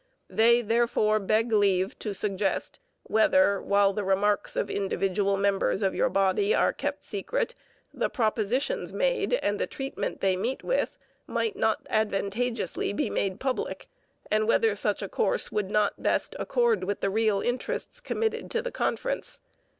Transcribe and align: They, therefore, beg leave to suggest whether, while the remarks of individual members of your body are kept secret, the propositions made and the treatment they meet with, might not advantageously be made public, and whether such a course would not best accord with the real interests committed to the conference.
They, 0.31 0.63
therefore, 0.63 1.19
beg 1.19 1.51
leave 1.51 1.99
to 1.99 2.11
suggest 2.11 2.79
whether, 3.03 3.61
while 3.61 3.93
the 3.93 4.03
remarks 4.03 4.55
of 4.55 4.67
individual 4.67 5.37
members 5.37 5.83
of 5.83 5.93
your 5.93 6.09
body 6.09 6.55
are 6.55 6.73
kept 6.73 7.03
secret, 7.03 7.53
the 7.93 8.09
propositions 8.09 8.91
made 8.91 9.35
and 9.35 9.59
the 9.59 9.67
treatment 9.67 10.19
they 10.19 10.35
meet 10.35 10.63
with, 10.63 10.97
might 11.27 11.55
not 11.55 11.85
advantageously 11.87 12.93
be 12.93 13.11
made 13.11 13.39
public, 13.39 13.87
and 14.31 14.47
whether 14.47 14.75
such 14.75 15.03
a 15.03 15.07
course 15.07 15.51
would 15.51 15.69
not 15.69 16.01
best 16.01 16.35
accord 16.39 16.83
with 16.83 17.01
the 17.01 17.11
real 17.11 17.39
interests 17.39 17.99
committed 17.99 18.49
to 18.49 18.63
the 18.63 18.71
conference. 18.71 19.37